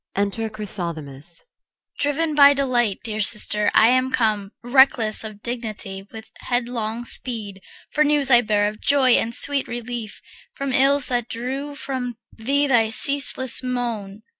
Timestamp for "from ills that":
10.55-11.29